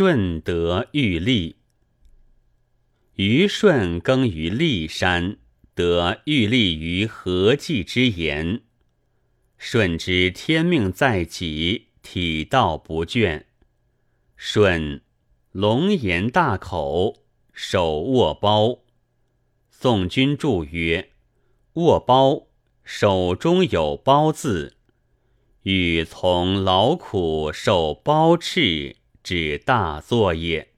[0.00, 1.56] 舜得玉立。
[3.16, 5.38] 虞舜耕于骊山，
[5.74, 8.62] 得玉立于何祭之言。
[9.58, 13.46] 舜知天命在己，体道不倦。
[14.36, 15.00] 舜
[15.50, 18.84] 龙颜大口，手握包。
[19.68, 21.10] 宋君注曰
[21.74, 22.46] ：“握包，
[22.84, 24.76] 手中有包字，
[25.64, 28.94] 欲从劳苦受包赤，
[29.28, 30.68] 是大作业。”